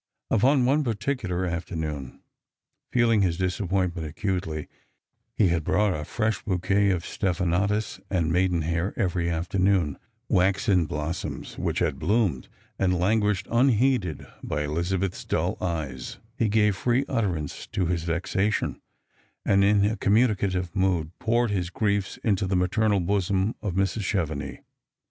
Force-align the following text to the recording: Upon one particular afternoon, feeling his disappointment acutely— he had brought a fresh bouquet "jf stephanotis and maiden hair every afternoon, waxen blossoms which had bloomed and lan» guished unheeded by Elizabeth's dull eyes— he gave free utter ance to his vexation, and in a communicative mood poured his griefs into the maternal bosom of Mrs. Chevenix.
Upon 0.31 0.65
one 0.65 0.83
particular 0.83 1.45
afternoon, 1.45 2.21
feeling 2.91 3.21
his 3.21 3.37
disappointment 3.37 4.07
acutely— 4.07 4.67
he 5.37 5.49
had 5.49 5.63
brought 5.63 5.93
a 5.93 6.05
fresh 6.05 6.41
bouquet 6.43 6.89
"jf 6.89 7.03
stephanotis 7.03 7.99
and 8.09 8.33
maiden 8.33 8.63
hair 8.63 8.95
every 8.97 9.29
afternoon, 9.29 9.99
waxen 10.27 10.87
blossoms 10.87 11.55
which 11.59 11.77
had 11.77 11.99
bloomed 11.99 12.47
and 12.79 12.97
lan» 12.99 13.21
guished 13.21 13.45
unheeded 13.51 14.25
by 14.41 14.63
Elizabeth's 14.63 15.23
dull 15.23 15.55
eyes— 15.63 16.17
he 16.39 16.49
gave 16.49 16.75
free 16.75 17.05
utter 17.07 17.35
ance 17.35 17.67
to 17.67 17.85
his 17.85 18.01
vexation, 18.03 18.81
and 19.45 19.63
in 19.63 19.85
a 19.85 19.97
communicative 19.97 20.75
mood 20.75 21.11
poured 21.19 21.51
his 21.51 21.69
griefs 21.69 22.17
into 22.23 22.47
the 22.47 22.55
maternal 22.55 23.01
bosom 23.01 23.53
of 23.61 23.75
Mrs. 23.75 24.01
Chevenix. 24.01 24.63